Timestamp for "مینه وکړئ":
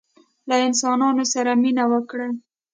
1.61-2.31